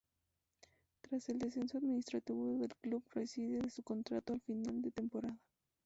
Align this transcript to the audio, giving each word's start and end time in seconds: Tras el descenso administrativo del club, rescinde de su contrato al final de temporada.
Tras 1.01 1.29
el 1.29 1.37
descenso 1.37 1.77
administrativo 1.77 2.57
del 2.57 2.73
club, 2.77 3.03
rescinde 3.13 3.59
de 3.59 3.69
su 3.69 3.83
contrato 3.83 4.33
al 4.33 4.41
final 4.41 4.81
de 4.81 4.89
temporada. 4.89 5.37